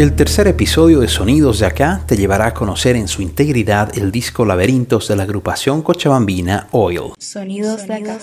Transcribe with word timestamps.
El 0.00 0.14
tercer 0.14 0.48
episodio 0.48 1.00
de 1.00 1.08
Sonidos 1.08 1.58
de 1.58 1.66
Acá 1.66 2.00
te 2.06 2.16
llevará 2.16 2.46
a 2.46 2.54
conocer 2.54 2.96
en 2.96 3.06
su 3.06 3.20
integridad 3.20 3.98
el 3.98 4.10
disco 4.10 4.46
Laberintos 4.46 5.08
de 5.08 5.16
la 5.16 5.24
agrupación 5.24 5.82
cochabambina 5.82 6.68
Oil. 6.70 7.12
Sonidos 7.18 7.86
de 7.86 7.96
Acá. 7.96 8.18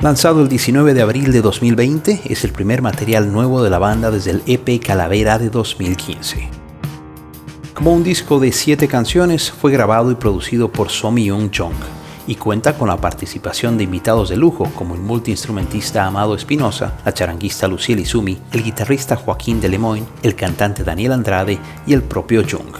Lanzado 0.00 0.42
el 0.42 0.50
19 0.50 0.92
de 0.92 1.00
abril 1.00 1.32
de 1.32 1.40
2020, 1.40 2.20
es 2.26 2.44
el 2.44 2.52
primer 2.52 2.82
material 2.82 3.32
nuevo 3.32 3.62
de 3.62 3.70
la 3.70 3.78
banda 3.78 4.10
desde 4.10 4.32
el 4.32 4.42
EP 4.46 4.84
Calavera 4.84 5.38
de 5.38 5.48
2015. 5.48 6.50
Como 7.72 7.94
un 7.94 8.04
disco 8.04 8.38
de 8.38 8.52
siete 8.52 8.86
canciones, 8.86 9.50
fue 9.50 9.72
grabado 9.72 10.10
y 10.10 10.16
producido 10.16 10.70
por 10.70 10.90
Somi 10.90 11.24
Young 11.24 11.50
Chong 11.50 12.01
y 12.32 12.36
cuenta 12.36 12.78
con 12.78 12.88
la 12.88 12.96
participación 12.96 13.76
de 13.76 13.84
invitados 13.84 14.30
de 14.30 14.36
lujo 14.36 14.64
como 14.74 14.94
el 14.94 15.02
multiinstrumentista 15.02 16.06
Amado 16.06 16.34
Espinosa, 16.34 16.94
la 17.04 17.12
charanguista 17.12 17.68
Luciel 17.68 18.00
Izumi, 18.00 18.38
el 18.52 18.64
guitarrista 18.64 19.16
Joaquín 19.16 19.60
de 19.60 19.68
Lemoyne, 19.68 20.06
el 20.22 20.34
cantante 20.34 20.82
Daniel 20.82 21.12
Andrade 21.12 21.58
y 21.86 21.92
el 21.92 22.02
propio 22.02 22.42
Jung. 22.42 22.74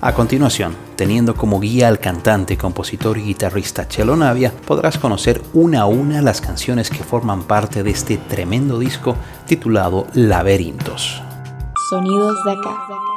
A 0.00 0.12
continuación, 0.14 0.74
teniendo 0.96 1.36
como 1.36 1.60
guía 1.60 1.86
al 1.86 2.00
cantante, 2.00 2.56
compositor 2.56 3.18
y 3.18 3.22
guitarrista 3.22 3.86
Chelo 3.86 4.16
Navia, 4.16 4.52
podrás 4.66 4.98
conocer 4.98 5.40
una 5.54 5.82
a 5.82 5.86
una 5.86 6.20
las 6.20 6.40
canciones 6.40 6.90
que 6.90 7.04
forman 7.04 7.44
parte 7.44 7.84
de 7.84 7.90
este 7.90 8.16
tremendo 8.16 8.80
disco 8.80 9.14
titulado 9.46 10.08
Laberintos. 10.14 11.22
Sonidos 11.88 12.36
de 12.44 12.52
acá. 12.52 13.07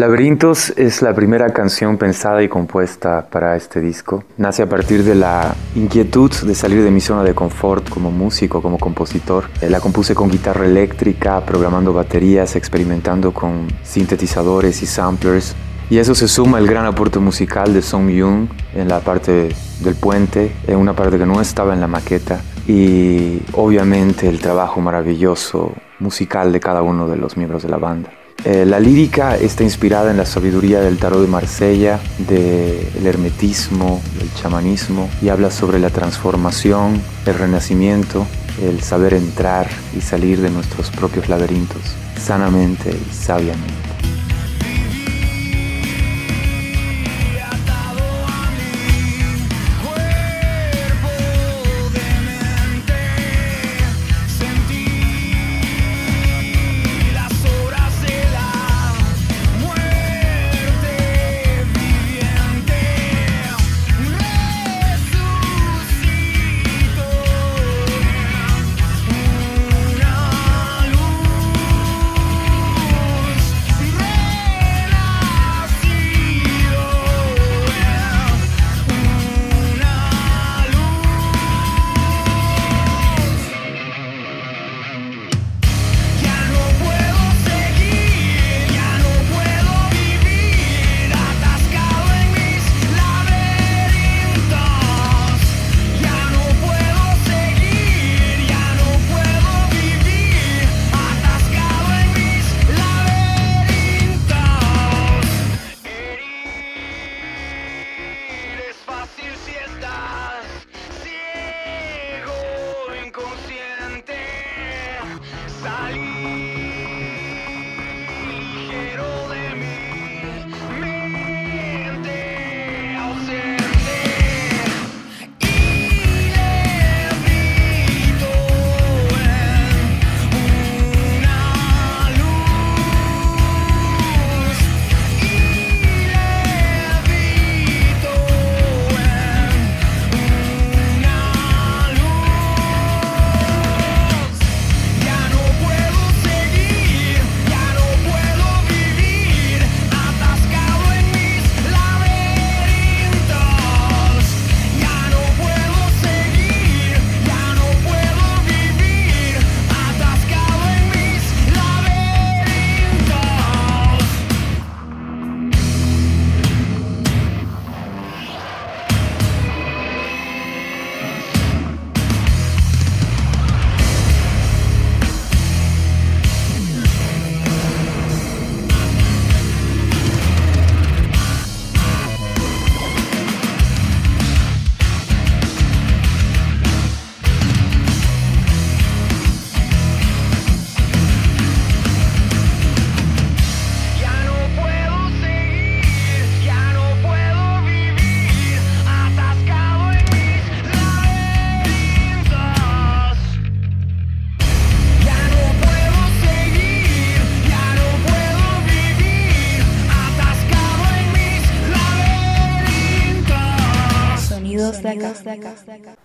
Laberintos 0.00 0.70
es 0.78 1.02
la 1.02 1.12
primera 1.12 1.52
canción 1.52 1.98
pensada 1.98 2.42
y 2.42 2.48
compuesta 2.48 3.28
para 3.30 3.54
este 3.54 3.82
disco. 3.82 4.24
Nace 4.38 4.62
a 4.62 4.66
partir 4.66 5.04
de 5.04 5.14
la 5.14 5.54
inquietud 5.74 6.32
de 6.32 6.54
salir 6.54 6.82
de 6.82 6.90
mi 6.90 7.02
zona 7.02 7.22
de 7.22 7.34
confort 7.34 7.86
como 7.90 8.10
músico, 8.10 8.62
como 8.62 8.78
compositor. 8.78 9.50
Eh, 9.60 9.68
la 9.68 9.78
compuse 9.78 10.14
con 10.14 10.30
guitarra 10.30 10.64
eléctrica, 10.64 11.44
programando 11.44 11.92
baterías, 11.92 12.56
experimentando 12.56 13.34
con 13.34 13.68
sintetizadores 13.82 14.82
y 14.82 14.86
samplers. 14.86 15.54
Y 15.90 15.98
eso 15.98 16.14
se 16.14 16.28
suma 16.28 16.58
el 16.60 16.66
gran 16.66 16.86
aporte 16.86 17.18
musical 17.18 17.74
de 17.74 17.82
Song 17.82 18.08
Young 18.08 18.48
en 18.74 18.88
la 18.88 19.00
parte 19.00 19.50
del 19.80 19.94
puente, 19.96 20.50
en 20.66 20.78
una 20.78 20.94
parte 20.94 21.18
que 21.18 21.26
no 21.26 21.42
estaba 21.42 21.74
en 21.74 21.80
la 21.82 21.88
maqueta. 21.88 22.40
Y 22.66 23.42
obviamente 23.52 24.30
el 24.30 24.40
trabajo 24.40 24.80
maravilloso 24.80 25.74
musical 25.98 26.52
de 26.52 26.60
cada 26.60 26.80
uno 26.80 27.06
de 27.06 27.18
los 27.18 27.36
miembros 27.36 27.64
de 27.64 27.68
la 27.68 27.76
banda. 27.76 28.10
Eh, 28.44 28.64
la 28.64 28.80
lírica 28.80 29.36
está 29.36 29.64
inspirada 29.64 30.10
en 30.10 30.16
la 30.16 30.24
sabiduría 30.24 30.80
del 30.80 30.96
tarot 30.96 31.20
de 31.20 31.26
Marsella, 31.26 32.00
del 32.18 33.06
hermetismo, 33.06 34.00
del 34.18 34.32
chamanismo 34.34 35.10
y 35.20 35.28
habla 35.28 35.50
sobre 35.50 35.78
la 35.78 35.90
transformación, 35.90 37.02
el 37.26 37.34
renacimiento, 37.34 38.26
el 38.62 38.80
saber 38.82 39.14
entrar 39.14 39.68
y 39.96 40.00
salir 40.00 40.40
de 40.40 40.50
nuestros 40.50 40.90
propios 40.90 41.28
laberintos 41.28 41.82
sanamente 42.18 42.90
y 42.90 43.14
sabiamente. 43.14 43.99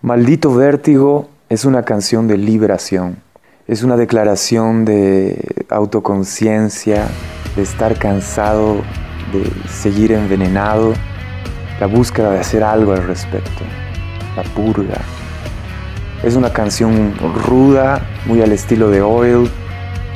Maldito 0.02 0.54
Vértigo 0.54 1.28
es 1.48 1.64
una 1.64 1.84
canción 1.84 2.28
de 2.28 2.36
liberación, 2.36 3.16
es 3.66 3.82
una 3.82 3.96
declaración 3.96 4.84
de 4.84 5.64
autoconciencia, 5.68 7.06
de 7.56 7.62
estar 7.62 7.98
cansado, 7.98 8.82
de 9.32 9.50
seguir 9.68 10.12
envenenado, 10.12 10.94
la 11.80 11.86
búsqueda 11.86 12.30
de 12.30 12.40
hacer 12.40 12.62
algo 12.62 12.92
al 12.92 13.06
respecto, 13.06 13.62
la 14.36 14.42
purga. 14.42 15.00
Es 16.22 16.34
una 16.36 16.52
canción 16.52 17.14
ruda, 17.46 18.06
muy 18.26 18.42
al 18.42 18.52
estilo 18.52 18.90
de 18.90 19.02
Oil, 19.02 19.50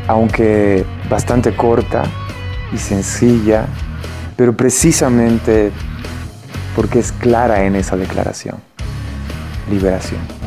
aunque 0.07 0.85
bastante 1.09 1.55
corta 1.55 2.05
y 2.73 2.79
sencilla, 2.79 3.67
pero 4.37 4.57
precisamente 4.57 5.71
porque 6.75 6.99
es 7.01 7.13
clara 7.13 7.65
en 7.65 7.77
esa 7.77 7.97
declaración. 7.97 8.70
Liberación. 9.71 10.40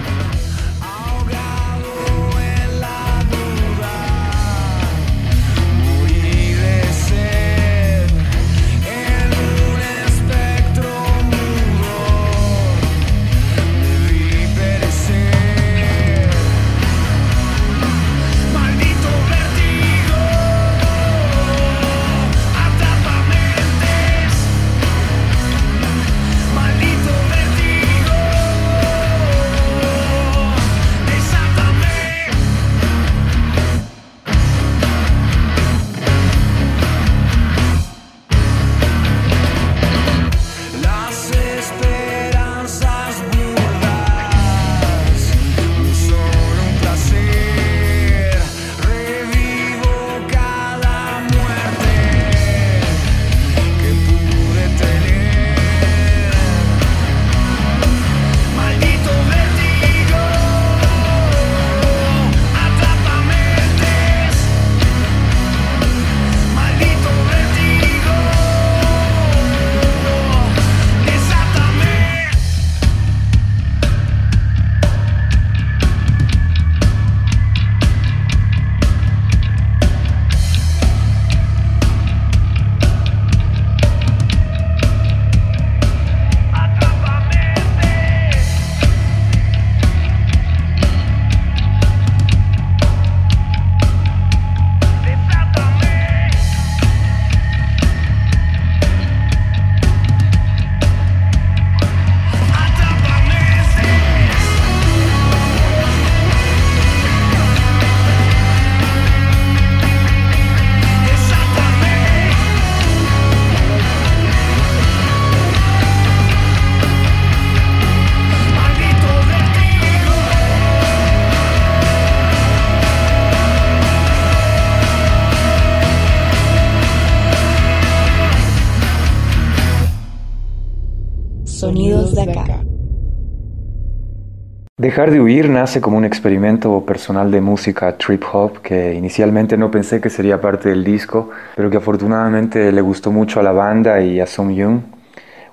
Dejar 134.84 135.12
de 135.12 135.22
huir 135.22 135.50
nace 135.50 135.80
como 135.80 135.96
un 135.96 136.04
experimento 136.04 136.86
personal 136.86 137.32
de 137.32 137.40
música 137.40 137.96
trip 137.98 138.22
hop 138.34 138.62
que 138.62 138.94
inicialmente 138.94 139.56
no 139.56 139.72
pensé 139.72 140.02
que 140.02 140.10
sería 140.10 140.42
parte 140.42 140.68
del 140.68 140.84
disco, 140.84 141.30
pero 141.56 141.70
que 141.70 141.78
afortunadamente 141.78 142.70
le 142.70 142.82
gustó 142.82 143.10
mucho 143.10 143.40
a 143.40 143.44
la 143.44 143.54
banda 143.54 144.02
y 144.02 144.20
a 144.20 144.28
Song 144.28 144.52
Young. 144.52 144.82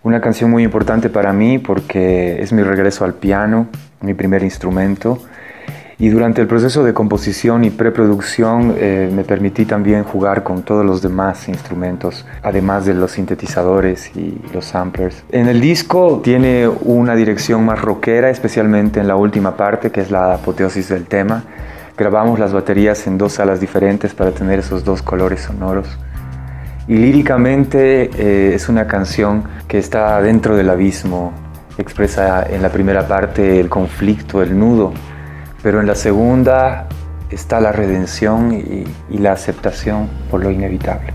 Una 0.02 0.20
canción 0.20 0.50
muy 0.50 0.64
importante 0.64 1.10
para 1.10 1.32
mí 1.32 1.58
porque 1.58 2.42
es 2.42 2.52
mi 2.52 2.64
regreso 2.64 3.04
al 3.04 3.14
piano, 3.14 3.68
mi 4.00 4.14
primer 4.14 4.42
instrumento, 4.42 5.22
y 6.00 6.08
durante 6.08 6.40
el 6.40 6.46
proceso 6.46 6.82
de 6.82 6.94
composición 6.94 7.62
y 7.62 7.68
preproducción 7.68 8.74
eh, 8.78 9.10
me 9.14 9.22
permití 9.22 9.66
también 9.66 10.02
jugar 10.02 10.42
con 10.42 10.62
todos 10.62 10.84
los 10.84 11.02
demás 11.02 11.46
instrumentos, 11.46 12.24
además 12.42 12.86
de 12.86 12.94
los 12.94 13.12
sintetizadores 13.12 14.10
y 14.16 14.40
los 14.54 14.64
samplers. 14.64 15.22
En 15.30 15.46
el 15.46 15.60
disco 15.60 16.22
tiene 16.24 16.66
una 16.68 17.14
dirección 17.14 17.66
más 17.66 17.82
rockera, 17.82 18.30
especialmente 18.30 18.98
en 18.98 19.08
la 19.08 19.16
última 19.16 19.58
parte, 19.58 19.90
que 19.90 20.00
es 20.00 20.10
la 20.10 20.32
apoteosis 20.32 20.88
del 20.88 21.04
tema. 21.04 21.44
Grabamos 21.98 22.38
las 22.38 22.54
baterías 22.54 23.06
en 23.06 23.18
dos 23.18 23.34
salas 23.34 23.60
diferentes 23.60 24.14
para 24.14 24.30
tener 24.30 24.60
esos 24.60 24.82
dos 24.82 25.02
colores 25.02 25.42
sonoros. 25.42 25.98
Y 26.88 26.96
líricamente 26.96 28.10
eh, 28.16 28.54
es 28.54 28.70
una 28.70 28.86
canción 28.86 29.44
que 29.68 29.76
está 29.76 30.22
dentro 30.22 30.56
del 30.56 30.70
abismo, 30.70 31.34
expresa 31.76 32.46
en 32.48 32.62
la 32.62 32.70
primera 32.70 33.06
parte 33.06 33.60
el 33.60 33.68
conflicto, 33.68 34.42
el 34.42 34.58
nudo 34.58 34.94
pero 35.62 35.80
en 35.80 35.86
la 35.86 35.94
segunda 35.94 36.88
está 37.30 37.60
la 37.60 37.72
redención 37.72 38.52
y, 38.52 39.18
la 39.18 39.32
aceptación 39.32 40.08
por 40.30 40.42
lo 40.42 40.50
inevitable. 40.50 41.12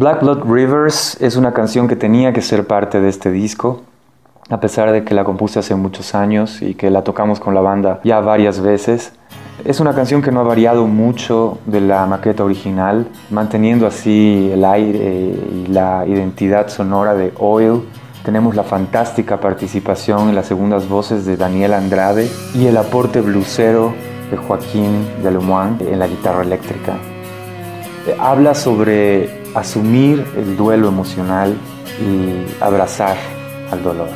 Black 0.00 0.22
Blood 0.22 0.50
Rivers 0.50 1.20
es 1.20 1.36
una 1.36 1.52
canción 1.52 1.86
que 1.86 1.94
tenía 1.94 2.32
que 2.32 2.40
ser 2.40 2.66
parte 2.66 3.02
de 3.02 3.10
este 3.10 3.30
disco, 3.30 3.82
a 4.48 4.58
pesar 4.58 4.90
de 4.92 5.04
que 5.04 5.12
la 5.12 5.24
compuse 5.24 5.58
hace 5.58 5.74
muchos 5.74 6.14
años 6.14 6.62
y 6.62 6.72
que 6.72 6.88
la 6.88 7.04
tocamos 7.04 7.38
con 7.38 7.54
la 7.54 7.60
banda 7.60 8.00
ya 8.02 8.18
varias 8.20 8.62
veces. 8.62 9.12
Es 9.62 9.78
una 9.78 9.94
canción 9.94 10.22
que 10.22 10.32
no 10.32 10.40
ha 10.40 10.44
variado 10.44 10.86
mucho 10.86 11.58
de 11.66 11.82
la 11.82 12.06
maqueta 12.06 12.42
original, 12.42 13.08
manteniendo 13.28 13.86
así 13.86 14.48
el 14.50 14.64
aire 14.64 15.34
y 15.52 15.66
la 15.66 16.06
identidad 16.06 16.68
sonora 16.68 17.12
de 17.12 17.34
Oil. 17.38 17.82
Tenemos 18.24 18.56
la 18.56 18.62
fantástica 18.62 19.38
participación 19.38 20.30
en 20.30 20.34
las 20.34 20.46
segundas 20.46 20.88
voces 20.88 21.26
de 21.26 21.36
Daniel 21.36 21.74
Andrade 21.74 22.26
y 22.54 22.64
el 22.64 22.78
aporte 22.78 23.20
blusero 23.20 23.92
de 24.30 24.38
Joaquín 24.38 25.06
de 25.22 25.30
Lemoine 25.30 25.76
en 25.80 25.98
la 25.98 26.06
guitarra 26.06 26.42
eléctrica. 26.42 26.96
Eh, 28.06 28.16
habla 28.18 28.54
sobre 28.54 29.39
asumir 29.54 30.24
el 30.36 30.56
duelo 30.56 30.88
emocional 30.88 31.56
y 32.00 32.62
abrazar 32.62 33.16
al 33.70 33.82
dolor. 33.82 34.08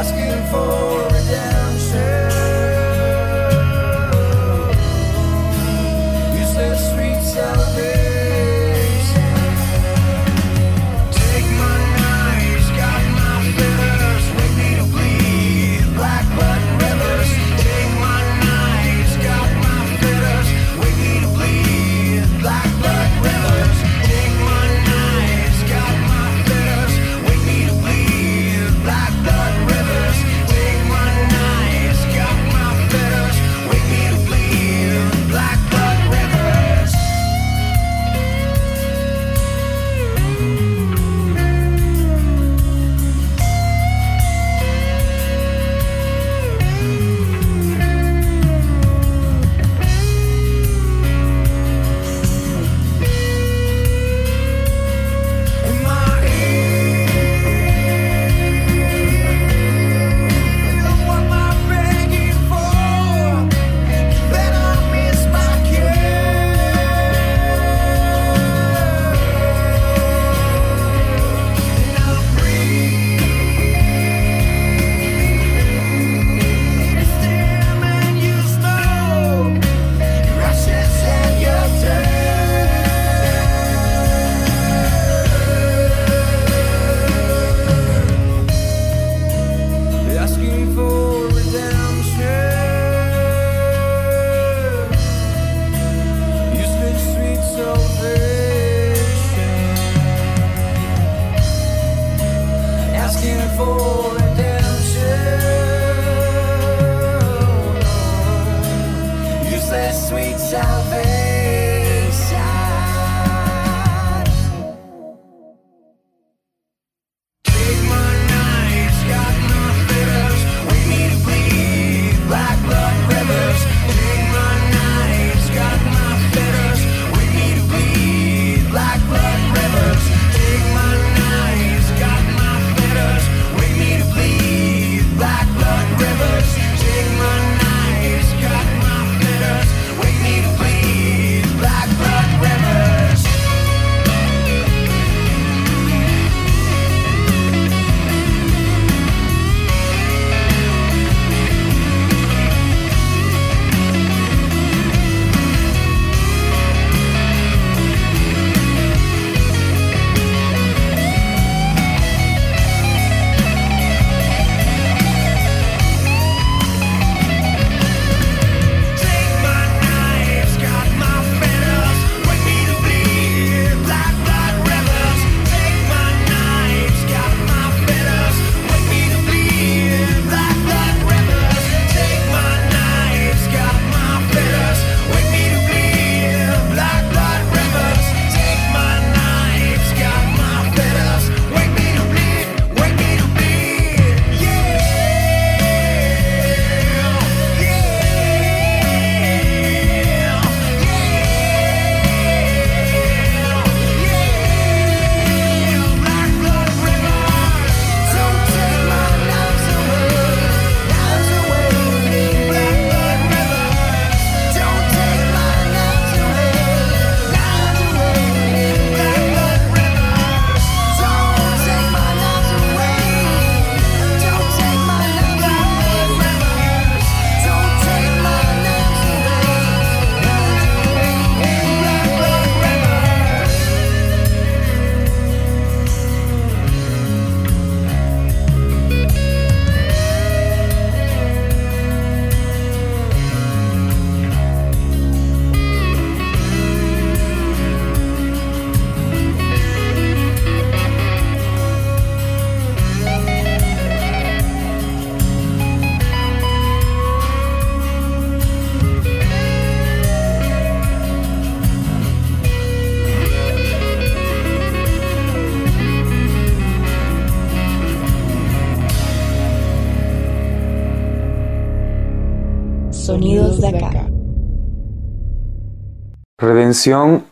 asking 0.00 0.46
for. 0.50 1.09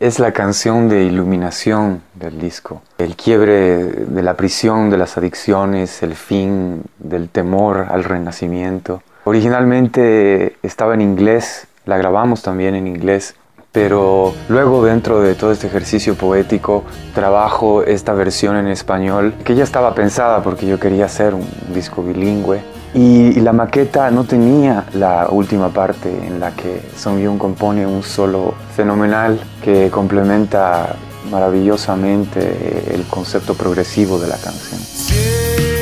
Es 0.00 0.18
la 0.18 0.32
canción 0.32 0.88
de 0.88 1.04
iluminación 1.04 2.02
del 2.14 2.40
disco. 2.40 2.82
El 2.98 3.14
quiebre 3.14 3.84
de 3.86 4.22
la 4.22 4.34
prisión, 4.34 4.90
de 4.90 4.98
las 4.98 5.16
adicciones, 5.16 6.02
el 6.02 6.16
fin 6.16 6.82
del 6.98 7.28
temor 7.28 7.86
al 7.88 8.02
renacimiento. 8.02 9.00
Originalmente 9.22 10.56
estaba 10.64 10.94
en 10.94 11.02
inglés, 11.02 11.68
la 11.86 11.98
grabamos 11.98 12.42
también 12.42 12.74
en 12.74 12.88
inglés, 12.88 13.36
pero 13.70 14.34
luego 14.48 14.84
dentro 14.84 15.20
de 15.20 15.36
todo 15.36 15.52
este 15.52 15.68
ejercicio 15.68 16.16
poético 16.16 16.82
trabajo 17.14 17.84
esta 17.84 18.14
versión 18.14 18.56
en 18.56 18.66
español 18.66 19.34
que 19.44 19.54
ya 19.54 19.62
estaba 19.62 19.94
pensada 19.94 20.42
porque 20.42 20.66
yo 20.66 20.80
quería 20.80 21.04
hacer 21.04 21.34
un 21.34 21.46
disco 21.72 22.02
bilingüe 22.02 22.60
y, 22.98 23.40
la 23.40 23.52
maqueta 23.52 24.10
no 24.10 24.24
tenía 24.24 24.84
la 24.94 25.28
última 25.30 25.68
parte 25.68 26.08
en 26.26 26.40
la 26.40 26.50
que 26.50 26.82
Song 26.96 27.20
Yun 27.20 27.38
compone 27.38 27.86
un 27.86 28.02
solo 28.02 28.54
fenomenal 28.74 29.38
que 29.62 29.88
complementa 29.88 30.96
maravillosamente 31.30 32.92
el 32.92 33.04
concepto 33.04 33.54
progresivo 33.54 34.18
de 34.18 34.28
la 34.28 34.36
canción. 34.36 35.77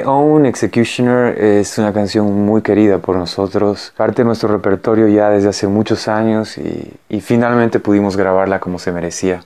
My 0.00 0.06
Own 0.06 0.46
Executioner 0.46 1.36
es 1.38 1.76
una 1.76 1.92
canción 1.92 2.46
muy 2.46 2.62
querida 2.62 2.98
por 2.98 3.16
nosotros, 3.16 3.92
parte 3.98 4.22
de 4.22 4.26
nuestro 4.26 4.48
repertorio 4.48 5.08
ya 5.08 5.28
desde 5.28 5.50
hace 5.50 5.66
muchos 5.66 6.08
años 6.08 6.56
y, 6.56 7.20
finalmente 7.20 7.80
pudimos 7.80 8.16
grabarla 8.16 8.60
como 8.60 8.78
se 8.78 8.92
merecía. 8.92 9.42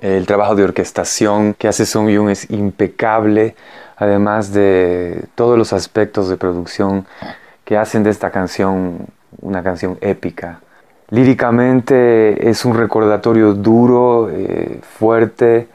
El 0.00 0.26
trabajo 0.26 0.56
de 0.56 0.64
orquestación 0.64 1.54
que 1.54 1.68
hace 1.68 1.86
Song 1.86 2.10
Young 2.10 2.28
es 2.28 2.50
impecable, 2.50 3.54
además 3.96 4.52
de 4.52 5.24
todos 5.36 5.56
los 5.56 5.72
aspectos 5.72 6.28
de 6.28 6.36
producción 6.36 7.06
que 7.64 7.78
hacen 7.78 8.02
de 8.02 8.10
esta 8.10 8.30
canción 8.30 9.06
una 9.40 9.62
canción 9.62 9.96
épica. 10.02 10.60
Líricamente 11.08 12.50
es 12.50 12.66
un 12.66 12.76
recordatorio 12.76 13.54
duro, 13.54 14.28
eh, 14.30 14.80
fuerte, 14.82 15.68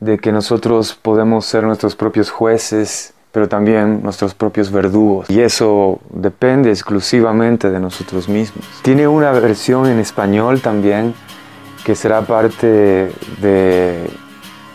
de 0.00 0.18
que 0.18 0.32
nosotros 0.32 0.96
podemos 0.96 1.46
ser 1.46 1.62
nuestros 1.62 1.94
propios 1.94 2.30
jueces 2.30 3.14
pero 3.32 3.48
también 3.48 4.02
nuestros 4.02 4.34
propios 4.34 4.70
verdugos. 4.70 5.28
Y 5.30 5.40
eso 5.40 6.00
depende 6.10 6.70
exclusivamente 6.70 7.70
de 7.70 7.80
nosotros 7.80 8.28
mismos. 8.28 8.64
Tiene 8.82 9.06
una 9.06 9.30
versión 9.32 9.86
en 9.86 9.98
español 9.98 10.60
también 10.60 11.14
que 11.84 11.94
será 11.94 12.22
parte 12.22 13.12
de 13.40 14.10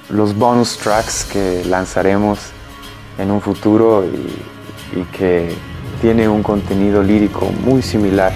los 0.09 0.35
bonus 0.35 0.77
tracks 0.77 1.25
que 1.25 1.63
lanzaremos 1.65 2.39
en 3.17 3.31
un 3.31 3.41
futuro 3.41 4.03
y, 4.03 4.99
y 4.99 5.03
que 5.05 5.53
tiene 6.01 6.27
un 6.27 6.43
contenido 6.43 7.01
lírico 7.01 7.51
muy 7.65 7.81
similar. 7.81 8.33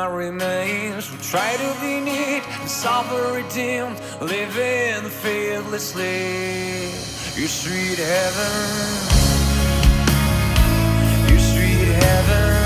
My 0.00 0.06
remains. 0.06 1.10
Will 1.10 1.18
try 1.18 1.50
to 1.56 1.70
be 1.82 2.00
neat 2.00 2.42
and 2.60 2.70
self-redeemed, 2.70 3.96
living 4.22 5.10
fearlessly. 5.22 6.88
Your 7.38 7.48
sweet 7.60 7.98
heaven, 8.12 8.54
your 11.28 11.42
sweet 11.50 11.90
heaven, 12.04 12.59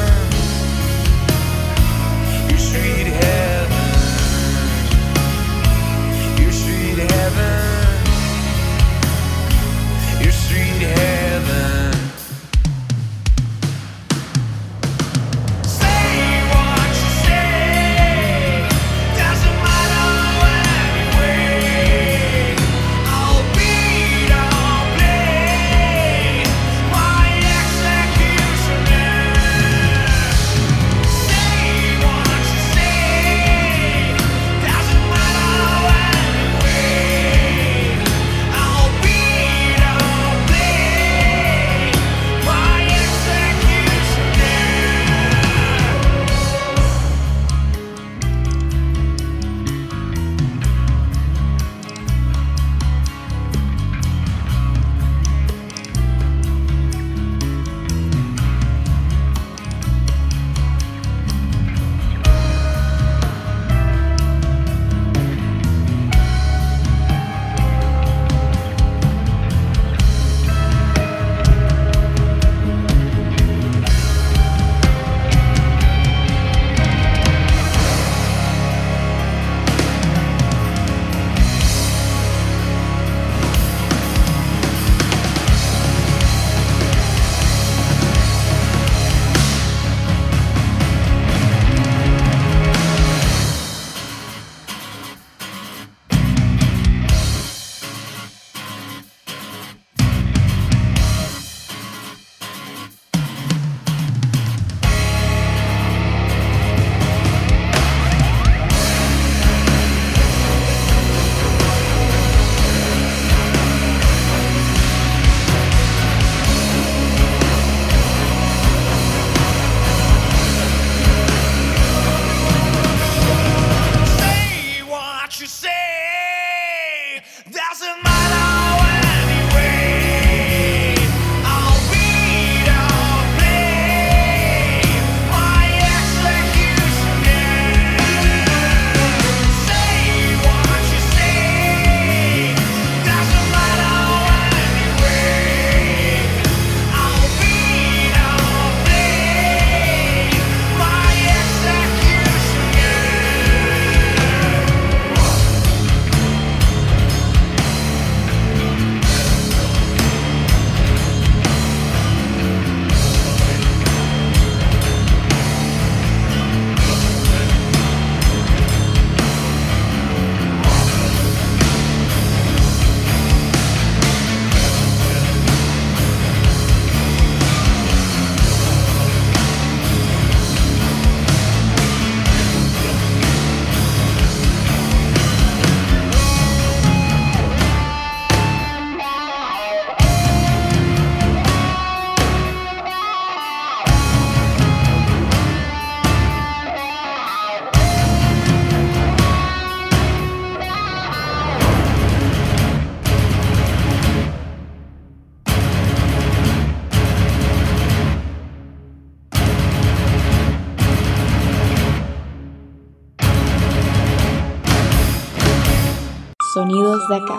Sonidos 217.07 217.09
de 217.09 217.17
acá. 217.17 217.35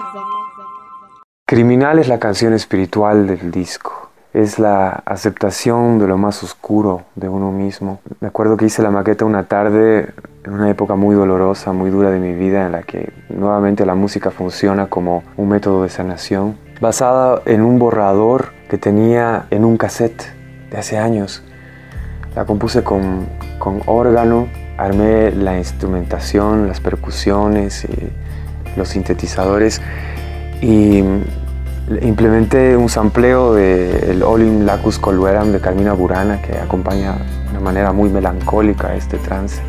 Criminal 1.45 1.99
es 1.99 2.07
la 2.07 2.19
canción 2.19 2.53
espiritual 2.53 3.27
del 3.27 3.51
disco. 3.51 4.09
Es 4.33 4.59
la 4.59 4.89
aceptación 5.05 5.99
de 5.99 6.07
lo 6.07 6.17
más 6.17 6.43
oscuro 6.43 7.03
de 7.15 7.29
uno 7.29 7.51
mismo. 7.51 7.99
Me 8.19 8.27
acuerdo 8.27 8.57
que 8.57 8.65
hice 8.65 8.81
la 8.81 8.91
maqueta 8.91 9.23
una 9.23 9.43
tarde 9.43 10.13
en 10.43 10.53
una 10.53 10.69
época 10.69 10.95
muy 10.95 11.15
dolorosa, 11.15 11.71
muy 11.71 11.89
dura 11.89 12.11
de 12.11 12.19
mi 12.19 12.33
vida, 12.33 12.65
en 12.65 12.73
la 12.73 12.83
que 12.83 13.13
nuevamente 13.29 13.85
la 13.85 13.95
música 13.95 14.31
funciona 14.31 14.87
como 14.87 15.23
un 15.37 15.49
método 15.49 15.83
de 15.83 15.89
sanación, 15.89 16.57
basada 16.81 17.41
en 17.45 17.61
un 17.61 17.79
borrador 17.79 18.51
que 18.69 18.77
tenía 18.77 19.45
en 19.51 19.63
un 19.63 19.77
cassette 19.77 20.25
de 20.69 20.77
hace 20.77 20.97
años. 20.97 21.43
La 22.35 22.45
compuse 22.45 22.83
con, 22.83 23.27
con 23.57 23.81
órgano, 23.85 24.47
armé 24.77 25.31
la 25.31 25.57
instrumentación, 25.57 26.67
las 26.67 26.81
percusiones, 26.81 27.85
y 27.85 28.11
los 28.75 28.89
sintetizadores 28.89 29.81
y 30.61 31.03
implementé 32.01 32.75
un 32.75 32.89
sampleo 32.89 33.53
del 33.53 34.23
Olim 34.23 34.65
Lacus 34.65 34.97
Colueram 34.97 35.51
de 35.51 35.59
Carmina 35.59 35.93
Burana 35.93 36.41
que 36.41 36.57
acompaña 36.57 37.13
de 37.13 37.51
una 37.51 37.59
manera 37.59 37.93
muy 37.93 38.09
melancólica 38.09 38.95
este 38.95 39.17
trance. 39.17 39.61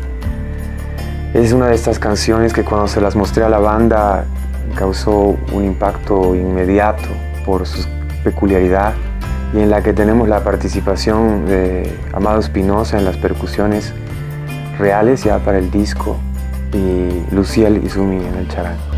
Es 1.33 1.51
una 1.51 1.67
de 1.67 1.75
estas 1.75 1.99
canciones 1.99 2.53
que 2.53 2.63
cuando 2.63 2.87
se 2.87 3.01
las 3.01 3.15
mostré 3.15 3.43
a 3.43 3.49
la 3.49 3.59
banda 3.59 4.25
causó 4.75 5.37
un 5.53 5.65
impacto 5.65 6.35
inmediato 6.35 7.07
por 7.45 7.65
su 7.65 7.87
peculiaridad 8.23 8.93
y 9.53 9.59
en 9.59 9.69
la 9.69 9.81
que 9.81 9.93
tenemos 9.93 10.27
la 10.27 10.43
participación 10.43 11.45
de 11.45 11.89
Amado 12.13 12.39
Espinosa 12.39 12.97
en 12.97 13.05
las 13.05 13.17
percusiones 13.17 13.93
reales 14.77 15.23
ya 15.23 15.39
para 15.39 15.57
el 15.57 15.71
disco 15.71 16.17
y 16.73 17.33
Luciel 17.33 17.83
Izumi 17.83 18.17
en 18.17 18.35
el 18.35 18.47
charán. 18.47 18.96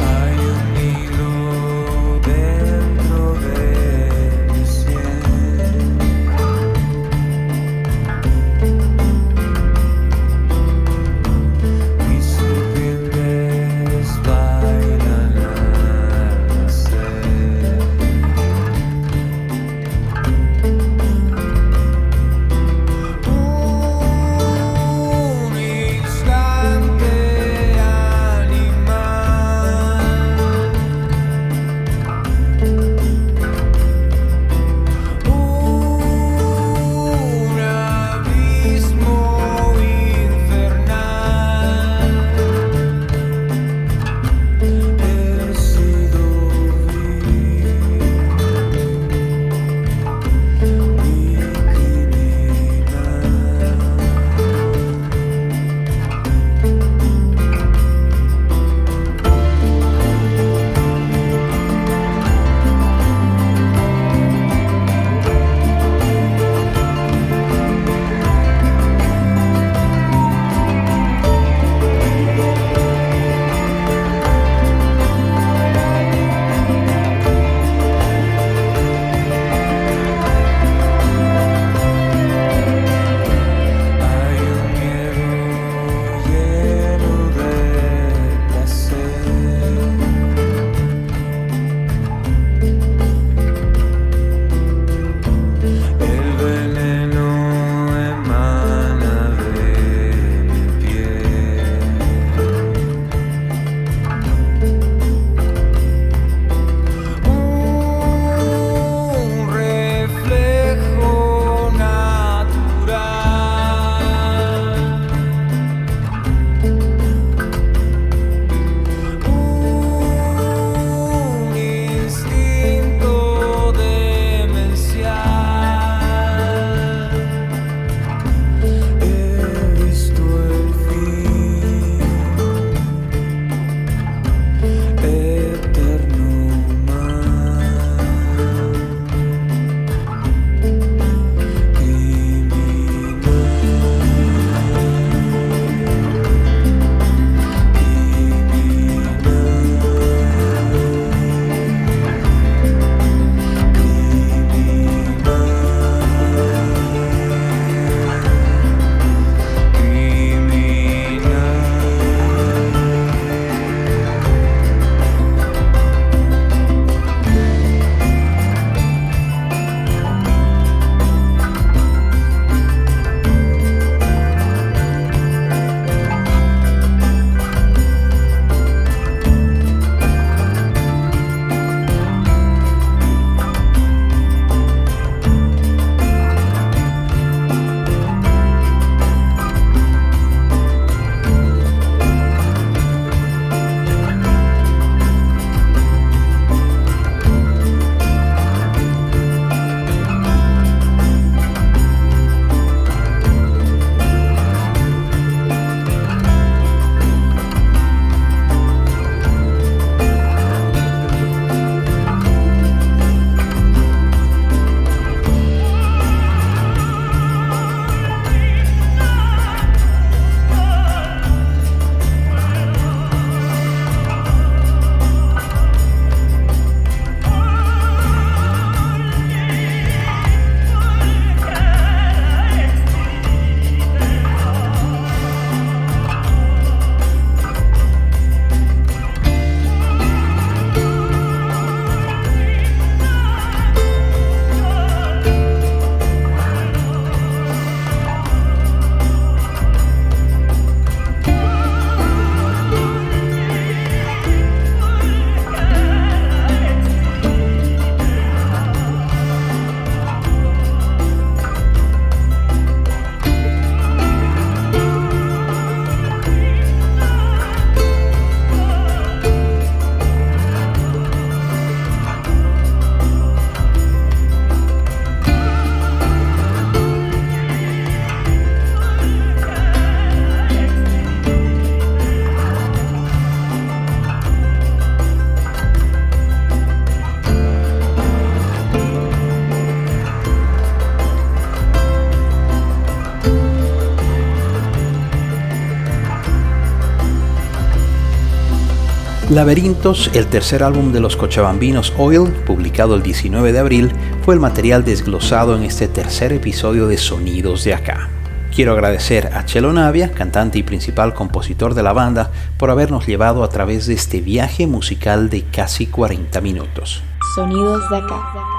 Laberintos, 299.40 300.12
el 300.14 300.28
tercer 300.28 300.64
álbum 300.64 300.92
de 300.92 301.00
los 301.00 301.16
cochabambinos 301.16 301.94
Oil, 301.98 302.30
publicado 302.46 302.94
el 302.94 303.02
19 303.02 303.54
de 303.54 303.60
abril, 303.60 303.90
fue 304.26 304.34
el 304.34 304.42
material 304.42 304.84
desglosado 304.84 305.56
en 305.56 305.64
este 305.64 305.88
tercer 305.88 306.34
episodio 306.34 306.88
de 306.88 306.98
Sonidos 306.98 307.64
de 307.64 307.74
Acá. 307.74 308.10
Quiero 308.54 308.74
agradecer 308.74 309.28
a 309.34 309.46
Chelo 309.46 309.72
Navia, 309.72 310.12
cantante 310.12 310.60
y 310.60 310.64
principal 310.64 311.14
compositor 311.14 311.74
de 311.74 311.84
la 311.84 311.94
banda, 311.94 312.32
por 312.58 312.70
habernos 312.70 313.08
llevado 313.08 313.46
a 313.46 313.48
través 313.48 313.88
de 313.88 313.94
este 313.94 314.20
viaje 314.20 314.68
musical 314.68 315.30
de 315.30 315.44
casi 315.44 315.88
40 315.88 316.42
minutos. 316.42 317.02
Sonidos 317.34 317.90
de 317.90 317.96
Acá. 317.96 318.59